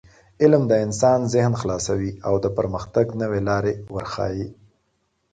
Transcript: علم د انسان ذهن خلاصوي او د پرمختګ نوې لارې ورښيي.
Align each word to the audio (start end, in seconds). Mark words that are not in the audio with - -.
علم 0.43 0.63
د 0.67 0.73
انسان 0.85 1.19
ذهن 1.33 1.53
خلاصوي 1.61 2.11
او 2.27 2.33
د 2.43 2.45
پرمختګ 2.57 3.05
نوې 3.21 3.41
لارې 3.49 3.73
ورښيي. 3.93 4.47